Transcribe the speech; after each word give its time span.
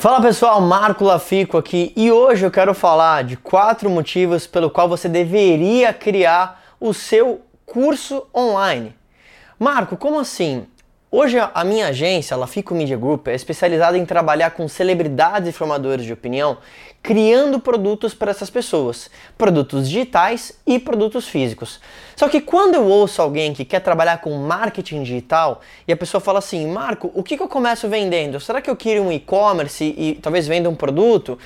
Fala 0.00 0.18
pessoal, 0.18 0.62
Marco 0.62 1.04
Lafico 1.04 1.58
aqui 1.58 1.92
e 1.94 2.10
hoje 2.10 2.46
eu 2.46 2.50
quero 2.50 2.72
falar 2.72 3.22
de 3.22 3.36
quatro 3.36 3.90
motivos 3.90 4.46
pelo 4.46 4.70
qual 4.70 4.88
você 4.88 5.10
deveria 5.10 5.92
criar 5.92 6.64
o 6.80 6.94
seu 6.94 7.42
curso 7.66 8.26
online. 8.34 8.96
Marco, 9.58 9.98
como 9.98 10.18
assim? 10.18 10.66
Hoje 11.12 11.38
a 11.40 11.64
minha 11.64 11.88
agência, 11.88 12.36
a 12.36 12.38
Lafico 12.38 12.72
Media 12.72 12.96
Group, 12.96 13.26
é 13.26 13.34
especializada 13.34 13.98
em 13.98 14.06
trabalhar 14.06 14.52
com 14.52 14.68
celebridades 14.68 15.48
e 15.48 15.52
formadores 15.52 16.06
de 16.06 16.12
opinião, 16.12 16.58
criando 17.02 17.58
produtos 17.58 18.14
para 18.14 18.30
essas 18.30 18.48
pessoas, 18.48 19.10
produtos 19.36 19.88
digitais 19.88 20.52
e 20.64 20.78
produtos 20.78 21.26
físicos. 21.26 21.80
Só 22.14 22.28
que 22.28 22.40
quando 22.40 22.76
eu 22.76 22.84
ouço 22.84 23.20
alguém 23.20 23.52
que 23.52 23.64
quer 23.64 23.80
trabalhar 23.80 24.18
com 24.18 24.36
marketing 24.36 25.02
digital 25.02 25.62
e 25.88 25.92
a 25.92 25.96
pessoa 25.96 26.20
fala 26.20 26.38
assim, 26.38 26.64
Marco, 26.68 27.10
o 27.12 27.24
que, 27.24 27.36
que 27.36 27.42
eu 27.42 27.48
começo 27.48 27.88
vendendo? 27.88 28.38
Será 28.38 28.62
que 28.62 28.70
eu 28.70 28.76
quero 28.76 29.02
um 29.02 29.10
e-commerce 29.10 29.82
e, 29.82 30.10
e 30.10 30.14
talvez 30.14 30.46
venda 30.46 30.70
um 30.70 30.76
produto? 30.76 31.36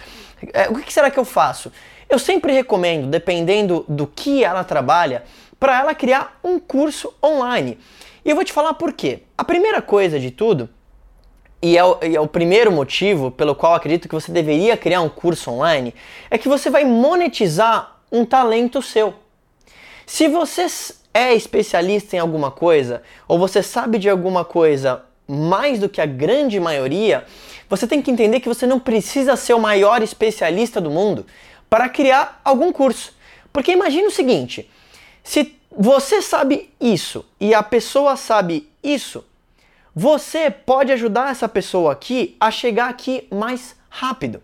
É, 0.52 0.68
o 0.68 0.74
que, 0.74 0.82
que 0.82 0.92
será 0.92 1.10
que 1.10 1.18
eu 1.18 1.24
faço? 1.24 1.72
Eu 2.06 2.18
sempre 2.18 2.52
recomendo, 2.52 3.06
dependendo 3.06 3.82
do 3.88 4.06
que 4.06 4.44
ela 4.44 4.62
trabalha, 4.62 5.22
para 5.58 5.80
ela 5.80 5.94
criar 5.94 6.38
um 6.44 6.58
curso 6.58 7.14
online. 7.24 7.78
E 8.24 8.30
eu 8.30 8.34
vou 8.34 8.44
te 8.44 8.52
falar 8.52 8.74
por 8.74 8.92
quê. 8.92 9.22
A 9.36 9.44
primeira 9.44 9.82
coisa 9.82 10.18
de 10.18 10.30
tudo, 10.30 10.68
e 11.60 11.76
é, 11.76 11.84
o, 11.84 11.98
e 12.02 12.16
é 12.16 12.20
o 12.20 12.26
primeiro 12.26 12.72
motivo 12.72 13.30
pelo 13.30 13.54
qual 13.54 13.74
acredito 13.74 14.08
que 14.08 14.14
você 14.14 14.32
deveria 14.32 14.76
criar 14.76 15.00
um 15.00 15.08
curso 15.08 15.50
online, 15.50 15.94
é 16.30 16.38
que 16.38 16.48
você 16.48 16.70
vai 16.70 16.84
monetizar 16.84 18.00
um 18.10 18.24
talento 18.24 18.80
seu. 18.80 19.14
Se 20.06 20.28
você 20.28 20.66
é 21.12 21.34
especialista 21.34 22.16
em 22.16 22.18
alguma 22.18 22.50
coisa, 22.50 23.02
ou 23.28 23.38
você 23.38 23.62
sabe 23.62 23.98
de 23.98 24.08
alguma 24.08 24.44
coisa 24.44 25.02
mais 25.26 25.78
do 25.78 25.88
que 25.88 26.00
a 26.00 26.06
grande 26.06 26.60
maioria, 26.60 27.24
você 27.68 27.86
tem 27.86 28.02
que 28.02 28.10
entender 28.10 28.40
que 28.40 28.48
você 28.48 28.66
não 28.66 28.78
precisa 28.78 29.36
ser 29.36 29.54
o 29.54 29.60
maior 29.60 30.02
especialista 30.02 30.80
do 30.80 30.90
mundo 30.90 31.26
para 31.68 31.88
criar 31.88 32.40
algum 32.44 32.72
curso. 32.72 33.14
Porque 33.52 33.72
imagine 33.72 34.06
o 34.06 34.10
seguinte: 34.10 34.70
se 35.22 35.56
você 35.76 36.22
sabe 36.22 36.72
isso 36.80 37.24
e 37.40 37.54
a 37.54 37.62
pessoa 37.62 38.16
sabe 38.16 38.70
isso, 38.82 39.24
você 39.94 40.50
pode 40.50 40.92
ajudar 40.92 41.30
essa 41.30 41.48
pessoa 41.48 41.92
aqui 41.92 42.36
a 42.40 42.50
chegar 42.50 42.88
aqui 42.88 43.28
mais 43.30 43.76
rápido. 43.88 44.42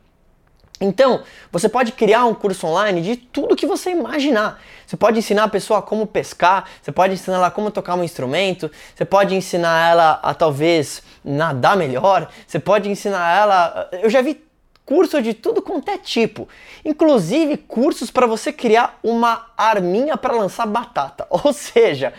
Então, 0.80 1.22
você 1.52 1.68
pode 1.68 1.92
criar 1.92 2.24
um 2.24 2.34
curso 2.34 2.66
online 2.66 3.02
de 3.02 3.16
tudo 3.16 3.54
que 3.54 3.66
você 3.66 3.90
imaginar. 3.90 4.62
Você 4.86 4.96
pode 4.96 5.18
ensinar 5.18 5.44
a 5.44 5.48
pessoa 5.48 5.82
como 5.82 6.06
pescar, 6.06 6.64
você 6.80 6.90
pode 6.90 7.12
ensinar 7.12 7.36
ela 7.36 7.50
como 7.50 7.70
tocar 7.70 7.94
um 7.96 8.02
instrumento, 8.02 8.70
você 8.94 9.04
pode 9.04 9.34
ensinar 9.34 9.90
ela 9.90 10.20
a 10.22 10.32
talvez 10.32 11.02
nadar 11.22 11.76
melhor, 11.76 12.30
você 12.46 12.58
pode 12.58 12.88
ensinar 12.88 13.36
ela. 13.36 13.90
Eu 13.92 14.08
já 14.08 14.22
vi 14.22 14.42
curso 14.84 15.22
de 15.22 15.34
tudo 15.34 15.62
quanto 15.62 15.90
é 15.90 15.98
tipo, 15.98 16.48
inclusive 16.84 17.56
cursos 17.56 18.10
para 18.10 18.26
você 18.26 18.52
criar 18.52 18.98
uma 19.02 19.46
arminha 19.56 20.16
para 20.16 20.34
lançar 20.34 20.66
batata. 20.66 21.26
Ou 21.30 21.52
seja, 21.52 22.12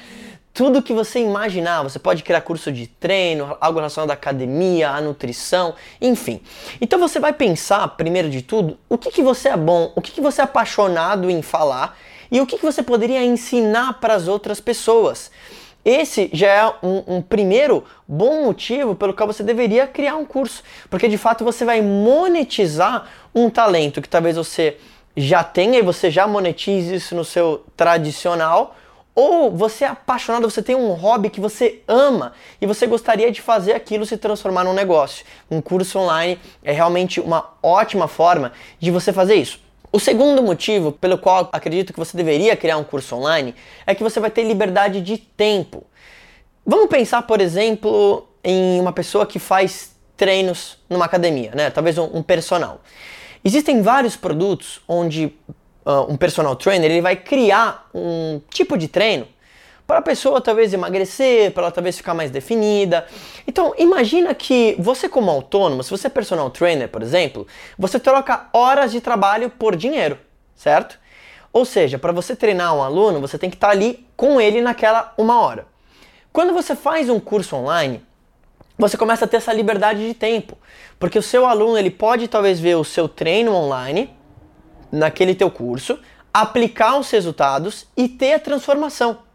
tudo 0.53 0.81
que 0.81 0.93
você 0.93 1.19
imaginar, 1.19 1.83
você 1.83 1.97
pode 1.97 2.23
criar 2.23 2.41
curso 2.41 2.71
de 2.71 2.87
treino, 2.87 3.57
algo 3.61 3.79
relacionado 3.79 4.11
à 4.11 4.13
academia, 4.13 4.89
à 4.89 5.01
nutrição, 5.01 5.75
enfim. 6.01 6.41
Então 6.79 6.99
você 6.99 7.19
vai 7.19 7.33
pensar, 7.33 7.87
primeiro 7.89 8.29
de 8.29 8.41
tudo, 8.41 8.77
o 8.89 8.97
que, 8.97 9.11
que 9.11 9.21
você 9.21 9.49
é 9.49 9.57
bom, 9.57 9.91
o 9.95 10.01
que, 10.01 10.11
que 10.11 10.21
você 10.21 10.41
é 10.41 10.43
apaixonado 10.43 11.29
em 11.29 11.41
falar 11.41 11.97
e 12.29 12.39
o 12.39 12.45
que, 12.45 12.57
que 12.57 12.65
você 12.65 12.81
poderia 12.83 13.23
ensinar 13.23 13.99
para 13.99 14.13
as 14.13 14.27
outras 14.27 14.59
pessoas. 14.59 15.31
Esse 15.83 16.29
já 16.31 16.47
é 16.47 16.73
um, 16.83 17.15
um, 17.15 17.21
primeiro 17.21 17.83
bom 18.07 18.45
motivo 18.45 18.95
pelo 18.95 19.13
qual 19.13 19.25
você 19.25 19.41
deveria 19.41 19.87
criar 19.87 20.15
um 20.15 20.25
curso, 20.25 20.63
porque 20.89 21.07
de 21.07 21.17
fato 21.17 21.43
você 21.43 21.65
vai 21.65 21.81
monetizar 21.81 23.07
um 23.33 23.49
talento 23.49 24.01
que 24.01 24.09
talvez 24.09 24.35
você 24.35 24.77
já 25.17 25.43
tenha 25.43 25.79
e 25.79 25.81
você 25.81 26.11
já 26.11 26.27
monetize 26.27 26.93
isso 26.93 27.15
no 27.15 27.25
seu 27.25 27.65
tradicional, 27.75 28.75
ou 29.13 29.51
você 29.51 29.83
é 29.83 29.87
apaixonado, 29.87 30.49
você 30.49 30.61
tem 30.61 30.75
um 30.75 30.93
hobby 30.93 31.29
que 31.29 31.41
você 31.41 31.81
ama 31.87 32.33
e 32.61 32.65
você 32.65 32.87
gostaria 32.87 33.31
de 33.31 33.41
fazer 33.41 33.73
aquilo 33.73 34.05
se 34.05 34.17
transformar 34.17 34.63
num 34.63 34.73
negócio. 34.73 35.25
Um 35.49 35.61
curso 35.61 35.99
online 35.99 36.39
é 36.63 36.71
realmente 36.71 37.19
uma 37.19 37.49
ótima 37.61 38.07
forma 38.07 38.53
de 38.79 38.89
você 38.89 39.11
fazer 39.11 39.35
isso. 39.35 39.59
O 39.91 39.99
segundo 39.99 40.41
motivo 40.41 40.93
pelo 40.93 41.17
qual 41.17 41.49
acredito 41.51 41.91
que 41.91 41.99
você 41.99 42.15
deveria 42.15 42.55
criar 42.55 42.77
um 42.77 42.83
curso 42.83 43.15
online 43.15 43.53
é 43.85 43.93
que 43.93 44.01
você 44.01 44.19
vai 44.21 44.31
ter 44.31 44.43
liberdade 44.43 45.01
de 45.01 45.17
tempo. 45.17 45.83
Vamos 46.65 46.87
pensar, 46.87 47.23
por 47.23 47.41
exemplo, 47.41 48.27
em 48.41 48.79
uma 48.79 48.93
pessoa 48.93 49.25
que 49.25 49.37
faz 49.37 49.93
treinos 50.15 50.77
numa 50.89 51.05
academia, 51.05 51.51
né? 51.53 51.69
Talvez 51.69 51.97
um, 51.97 52.09
um 52.13 52.23
personal. 52.23 52.81
Existem 53.43 53.81
vários 53.81 54.15
produtos 54.15 54.79
onde 54.87 55.33
uh, 55.85 56.09
um 56.09 56.15
personal 56.15 56.55
trainer 56.55 56.89
ele 56.89 57.01
vai 57.01 57.17
criar 57.17 57.89
um 57.93 58.39
tipo 58.49 58.77
de 58.77 58.87
treino 58.87 59.27
para 59.91 59.99
a 59.99 60.01
pessoa 60.01 60.39
talvez 60.39 60.73
emagrecer, 60.73 61.51
para 61.51 61.63
ela 61.63 61.71
talvez 61.71 61.97
ficar 61.97 62.13
mais 62.13 62.31
definida. 62.31 63.05
Então, 63.45 63.75
imagina 63.77 64.33
que 64.33 64.73
você 64.79 65.09
como 65.09 65.29
autônomo, 65.29 65.83
se 65.83 65.91
você 65.91 66.07
é 66.07 66.09
personal 66.09 66.49
trainer, 66.49 66.87
por 66.87 67.01
exemplo, 67.01 67.45
você 67.77 67.99
troca 67.99 68.47
horas 68.53 68.93
de 68.93 69.01
trabalho 69.01 69.49
por 69.49 69.75
dinheiro, 69.75 70.17
certo? 70.55 70.97
Ou 71.51 71.65
seja, 71.65 71.99
para 71.99 72.13
você 72.13 72.37
treinar 72.37 72.73
um 72.73 72.81
aluno, 72.81 73.19
você 73.19 73.37
tem 73.37 73.49
que 73.49 73.57
estar 73.57 73.67
tá 73.67 73.73
ali 73.73 74.07
com 74.15 74.39
ele 74.39 74.61
naquela 74.61 75.13
uma 75.17 75.41
hora. 75.41 75.65
Quando 76.31 76.53
você 76.53 76.73
faz 76.73 77.09
um 77.09 77.19
curso 77.19 77.57
online, 77.57 78.01
você 78.77 78.95
começa 78.95 79.25
a 79.25 79.27
ter 79.27 79.35
essa 79.35 79.51
liberdade 79.51 80.07
de 80.07 80.13
tempo, 80.13 80.57
porque 80.97 81.19
o 81.19 81.21
seu 81.21 81.45
aluno 81.45 81.77
ele 81.77 81.91
pode 81.91 82.29
talvez 82.29 82.61
ver 82.61 82.77
o 82.77 82.85
seu 82.85 83.09
treino 83.09 83.53
online 83.53 84.15
naquele 84.89 85.35
teu 85.35 85.51
curso, 85.51 85.99
aplicar 86.33 86.97
os 86.97 87.11
resultados 87.11 87.87
e 87.97 88.07
ter 88.07 88.35
a 88.35 88.39
transformação 88.39 89.29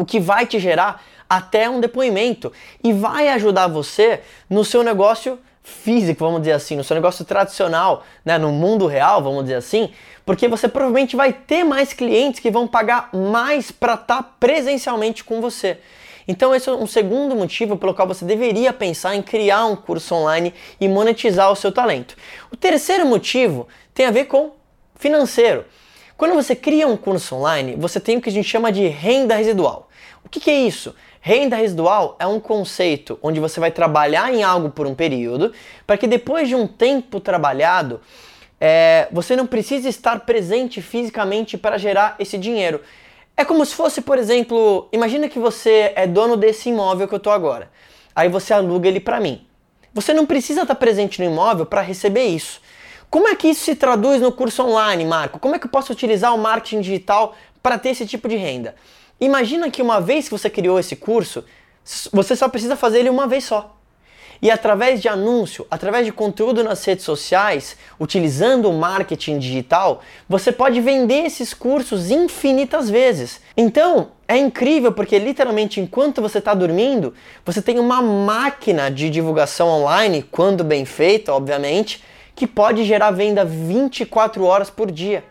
o 0.00 0.04
que 0.04 0.18
vai 0.18 0.46
te 0.46 0.58
gerar 0.58 1.02
até 1.28 1.68
um 1.68 1.78
depoimento 1.78 2.52
e 2.82 2.92
vai 2.92 3.28
ajudar 3.28 3.68
você 3.68 4.20
no 4.48 4.64
seu 4.64 4.82
negócio 4.82 5.38
físico, 5.62 6.24
vamos 6.24 6.40
dizer 6.40 6.52
assim, 6.52 6.74
no 6.74 6.82
seu 6.82 6.94
negócio 6.94 7.24
tradicional, 7.24 8.02
né, 8.24 8.38
no 8.38 8.50
mundo 8.50 8.86
real, 8.86 9.22
vamos 9.22 9.44
dizer 9.44 9.56
assim, 9.56 9.90
porque 10.24 10.48
você 10.48 10.68
provavelmente 10.68 11.14
vai 11.16 11.32
ter 11.32 11.64
mais 11.64 11.92
clientes 11.92 12.40
que 12.40 12.50
vão 12.50 12.66
pagar 12.66 13.10
mais 13.12 13.70
para 13.70 13.94
estar 13.94 14.22
tá 14.22 14.22
presencialmente 14.22 15.22
com 15.22 15.40
você. 15.40 15.78
Então 16.26 16.54
esse 16.54 16.68
é 16.68 16.72
um 16.72 16.86
segundo 16.86 17.34
motivo 17.34 17.76
pelo 17.76 17.94
qual 17.94 18.08
você 18.08 18.24
deveria 18.24 18.72
pensar 18.72 19.14
em 19.14 19.22
criar 19.22 19.66
um 19.66 19.76
curso 19.76 20.14
online 20.14 20.54
e 20.80 20.88
monetizar 20.88 21.50
o 21.50 21.56
seu 21.56 21.72
talento. 21.72 22.16
O 22.50 22.56
terceiro 22.56 23.04
motivo 23.04 23.68
tem 23.92 24.06
a 24.06 24.10
ver 24.10 24.26
com 24.26 24.52
financeiro. 24.96 25.64
Quando 26.20 26.34
você 26.34 26.54
cria 26.54 26.86
um 26.86 26.98
curso 26.98 27.34
online, 27.34 27.76
você 27.78 27.98
tem 27.98 28.18
o 28.18 28.20
que 28.20 28.28
a 28.28 28.32
gente 28.32 28.46
chama 28.46 28.70
de 28.70 28.86
renda 28.86 29.34
residual. 29.34 29.88
O 30.22 30.28
que, 30.28 30.38
que 30.38 30.50
é 30.50 30.54
isso? 30.54 30.94
Renda 31.18 31.56
residual 31.56 32.14
é 32.18 32.26
um 32.26 32.38
conceito 32.38 33.18
onde 33.22 33.40
você 33.40 33.58
vai 33.58 33.70
trabalhar 33.70 34.30
em 34.30 34.42
algo 34.42 34.68
por 34.68 34.86
um 34.86 34.94
período, 34.94 35.50
para 35.86 35.96
que 35.96 36.06
depois 36.06 36.46
de 36.46 36.54
um 36.54 36.66
tempo 36.66 37.20
trabalhado, 37.20 38.02
é, 38.60 39.08
você 39.10 39.34
não 39.34 39.46
precise 39.46 39.88
estar 39.88 40.20
presente 40.26 40.82
fisicamente 40.82 41.56
para 41.56 41.78
gerar 41.78 42.16
esse 42.18 42.36
dinheiro. 42.36 42.82
É 43.34 43.42
como 43.42 43.64
se 43.64 43.74
fosse, 43.74 44.02
por 44.02 44.18
exemplo, 44.18 44.90
imagina 44.92 45.26
que 45.26 45.38
você 45.38 45.94
é 45.96 46.06
dono 46.06 46.36
desse 46.36 46.68
imóvel 46.68 47.08
que 47.08 47.14
eu 47.14 47.16
estou 47.16 47.32
agora. 47.32 47.70
Aí 48.14 48.28
você 48.28 48.52
aluga 48.52 48.86
ele 48.86 49.00
para 49.00 49.20
mim. 49.20 49.46
Você 49.94 50.12
não 50.12 50.26
precisa 50.26 50.60
estar 50.60 50.74
presente 50.74 51.18
no 51.18 51.24
imóvel 51.24 51.64
para 51.64 51.80
receber 51.80 52.26
isso. 52.26 52.60
Como 53.10 53.26
é 53.26 53.34
que 53.34 53.48
isso 53.48 53.64
se 53.64 53.74
traduz 53.74 54.20
no 54.20 54.30
curso 54.30 54.62
online, 54.62 55.04
Marco? 55.04 55.40
Como 55.40 55.56
é 55.56 55.58
que 55.58 55.66
eu 55.66 55.70
posso 55.70 55.92
utilizar 55.92 56.32
o 56.32 56.38
marketing 56.38 56.80
digital 56.80 57.34
para 57.60 57.76
ter 57.76 57.90
esse 57.90 58.06
tipo 58.06 58.28
de 58.28 58.36
renda? 58.36 58.76
Imagina 59.20 59.68
que 59.68 59.82
uma 59.82 60.00
vez 60.00 60.26
que 60.26 60.30
você 60.30 60.48
criou 60.48 60.78
esse 60.78 60.94
curso, 60.94 61.44
você 62.12 62.36
só 62.36 62.48
precisa 62.48 62.76
fazer 62.76 63.00
ele 63.00 63.10
uma 63.10 63.26
vez 63.26 63.42
só. 63.44 63.76
E 64.40 64.48
através 64.48 65.02
de 65.02 65.08
anúncio, 65.08 65.66
através 65.68 66.06
de 66.06 66.12
conteúdo 66.12 66.62
nas 66.62 66.82
redes 66.84 67.04
sociais, 67.04 67.76
utilizando 67.98 68.70
o 68.70 68.72
marketing 68.72 69.38
digital, 69.40 70.02
você 70.28 70.52
pode 70.52 70.80
vender 70.80 71.26
esses 71.26 71.52
cursos 71.52 72.12
infinitas 72.12 72.88
vezes. 72.88 73.40
Então, 73.56 74.12
é 74.28 74.38
incrível 74.38 74.92
porque 74.92 75.18
literalmente 75.18 75.80
enquanto 75.80 76.22
você 76.22 76.38
está 76.38 76.54
dormindo, 76.54 77.12
você 77.44 77.60
tem 77.60 77.80
uma 77.80 78.00
máquina 78.00 78.88
de 78.88 79.10
divulgação 79.10 79.68
online, 79.68 80.22
quando 80.22 80.62
bem 80.62 80.84
feita, 80.84 81.34
obviamente, 81.34 82.02
que 82.40 82.46
pode 82.46 82.86
gerar 82.86 83.10
venda 83.10 83.44
24 83.44 84.42
horas 84.44 84.70
por 84.70 84.90
dia. 84.90 85.22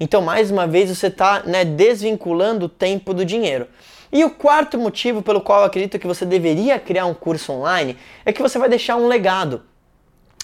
Então, 0.00 0.22
mais 0.22 0.50
uma 0.50 0.66
vez, 0.66 0.88
você 0.88 1.08
está 1.08 1.42
né, 1.42 1.66
desvinculando 1.66 2.64
o 2.64 2.68
tempo 2.68 3.12
do 3.12 3.26
dinheiro. 3.26 3.66
E 4.10 4.24
o 4.24 4.30
quarto 4.30 4.78
motivo 4.78 5.20
pelo 5.20 5.42
qual 5.42 5.60
eu 5.60 5.66
acredito 5.66 5.98
que 5.98 6.06
você 6.06 6.24
deveria 6.24 6.78
criar 6.78 7.04
um 7.04 7.12
curso 7.12 7.52
online 7.52 7.98
é 8.24 8.32
que 8.32 8.40
você 8.40 8.58
vai 8.58 8.70
deixar 8.70 8.96
um 8.96 9.06
legado. 9.06 9.64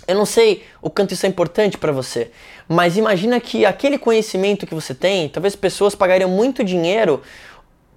Eu 0.06 0.14
não 0.14 0.26
sei 0.26 0.62
o 0.82 0.90
quanto 0.90 1.14
isso 1.14 1.24
é 1.24 1.30
importante 1.30 1.78
para 1.78 1.92
você, 1.92 2.30
mas 2.68 2.98
imagina 2.98 3.40
que 3.40 3.64
aquele 3.64 3.96
conhecimento 3.96 4.66
que 4.66 4.74
você 4.74 4.94
tem, 4.94 5.30
talvez 5.30 5.56
pessoas 5.56 5.94
pagariam 5.94 6.28
muito 6.28 6.62
dinheiro 6.62 7.22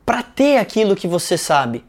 para 0.06 0.23
ter 0.23 0.56
aquilo 0.56 0.95
que 0.95 1.06
você 1.06 1.38
sabe. 1.38 1.83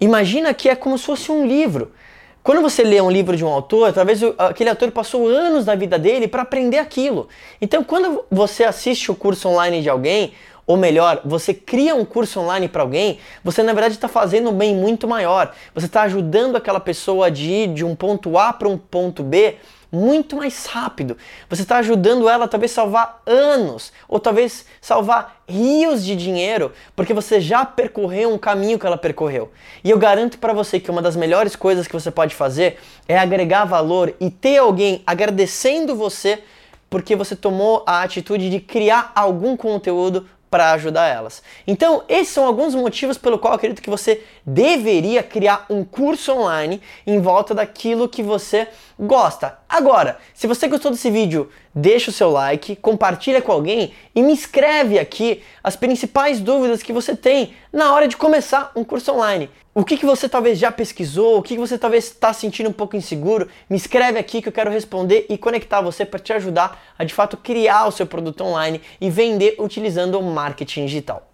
Imagina 0.00 0.52
que 0.52 0.68
é 0.68 0.74
como 0.74 0.98
se 0.98 1.04
fosse 1.04 1.30
um 1.30 1.46
livro. 1.46 1.92
Quando 2.42 2.62
você 2.62 2.82
lê 2.82 3.00
um 3.00 3.10
livro 3.10 3.36
de 3.36 3.44
um 3.44 3.48
autor, 3.48 3.92
talvez 3.92 4.20
aquele 4.38 4.70
autor 4.70 4.90
passou 4.90 5.28
anos 5.28 5.66
da 5.66 5.74
vida 5.74 5.98
dele 5.98 6.26
para 6.26 6.40
aprender 6.40 6.78
aquilo. 6.78 7.28
Então, 7.60 7.84
quando 7.84 8.24
você 8.30 8.64
assiste 8.64 9.10
o 9.10 9.14
curso 9.14 9.48
online 9.48 9.82
de 9.82 9.90
alguém, 9.90 10.32
ou 10.66 10.76
melhor, 10.76 11.20
você 11.24 11.52
cria 11.52 11.94
um 11.94 12.04
curso 12.04 12.40
online 12.40 12.66
para 12.66 12.80
alguém, 12.80 13.18
você 13.44 13.62
na 13.62 13.72
verdade 13.72 13.94
está 13.94 14.08
fazendo 14.08 14.50
um 14.50 14.54
bem 14.54 14.74
muito 14.74 15.06
maior. 15.06 15.52
Você 15.74 15.86
está 15.86 16.02
ajudando 16.02 16.56
aquela 16.56 16.80
pessoa 16.80 17.30
de 17.30 17.50
ir 17.50 17.74
de 17.74 17.84
um 17.84 17.94
ponto 17.94 18.38
A 18.38 18.52
para 18.52 18.68
um 18.68 18.78
ponto 18.78 19.22
B 19.22 19.56
muito 19.90 20.36
mais 20.36 20.66
rápido. 20.66 21.16
Você 21.48 21.62
está 21.62 21.78
ajudando 21.78 22.28
ela 22.28 22.46
talvez 22.46 22.72
salvar 22.72 23.22
anos, 23.26 23.92
ou 24.08 24.20
talvez 24.20 24.64
salvar 24.80 25.42
rios 25.48 26.04
de 26.04 26.14
dinheiro, 26.14 26.72
porque 26.94 27.12
você 27.12 27.40
já 27.40 27.64
percorreu 27.64 28.32
um 28.32 28.38
caminho 28.38 28.78
que 28.78 28.86
ela 28.86 28.96
percorreu. 28.96 29.50
E 29.82 29.90
eu 29.90 29.98
garanto 29.98 30.38
para 30.38 30.52
você 30.52 30.78
que 30.78 30.90
uma 30.90 31.02
das 31.02 31.16
melhores 31.16 31.56
coisas 31.56 31.86
que 31.86 31.92
você 31.92 32.10
pode 32.10 32.34
fazer 32.34 32.78
é 33.08 33.18
agregar 33.18 33.64
valor 33.64 34.14
e 34.20 34.30
ter 34.30 34.58
alguém 34.58 35.02
agradecendo 35.06 35.94
você 35.96 36.42
porque 36.88 37.14
você 37.14 37.36
tomou 37.36 37.84
a 37.86 38.02
atitude 38.02 38.50
de 38.50 38.58
criar 38.58 39.12
algum 39.14 39.56
conteúdo 39.56 40.28
para 40.50 40.72
ajudar 40.72 41.06
elas. 41.06 41.42
Então, 41.64 42.02
esses 42.08 42.34
são 42.34 42.44
alguns 42.44 42.74
motivos 42.74 43.16
pelo 43.16 43.38
qual 43.38 43.52
eu 43.52 43.56
acredito 43.56 43.80
que 43.80 43.88
você 43.88 44.24
deveria 44.44 45.22
criar 45.22 45.64
um 45.70 45.84
curso 45.84 46.32
online 46.32 46.82
em 47.06 47.20
volta 47.20 47.54
daquilo 47.54 48.08
que 48.08 48.22
você 48.22 48.66
gosta. 48.98 49.59
Agora, 49.70 50.18
se 50.34 50.48
você 50.48 50.66
gostou 50.66 50.90
desse 50.90 51.08
vídeo, 51.12 51.48
deixa 51.72 52.10
o 52.10 52.12
seu 52.12 52.28
like, 52.28 52.74
compartilha 52.74 53.40
com 53.40 53.52
alguém 53.52 53.92
e 54.12 54.20
me 54.20 54.32
escreve 54.32 54.98
aqui 54.98 55.44
as 55.62 55.76
principais 55.76 56.40
dúvidas 56.40 56.82
que 56.82 56.92
você 56.92 57.14
tem 57.14 57.54
na 57.72 57.94
hora 57.94 58.08
de 58.08 58.16
começar 58.16 58.72
um 58.74 58.82
curso 58.82 59.12
online. 59.12 59.48
O 59.72 59.84
que, 59.84 59.96
que 59.96 60.04
você 60.04 60.28
talvez 60.28 60.58
já 60.58 60.72
pesquisou, 60.72 61.38
o 61.38 61.42
que, 61.42 61.54
que 61.54 61.60
você 61.60 61.78
talvez 61.78 62.06
está 62.06 62.32
sentindo 62.32 62.68
um 62.68 62.72
pouco 62.72 62.96
inseguro, 62.96 63.46
me 63.70 63.76
escreve 63.76 64.18
aqui 64.18 64.42
que 64.42 64.48
eu 64.48 64.52
quero 64.52 64.72
responder 64.72 65.26
e 65.28 65.38
conectar 65.38 65.80
você 65.80 66.04
para 66.04 66.18
te 66.18 66.32
ajudar 66.32 66.82
a 66.98 67.04
de 67.04 67.14
fato 67.14 67.36
criar 67.36 67.86
o 67.86 67.92
seu 67.92 68.06
produto 68.06 68.42
online 68.42 68.80
e 69.00 69.08
vender 69.08 69.54
utilizando 69.60 70.18
o 70.18 70.22
marketing 70.34 70.86
digital. 70.86 71.29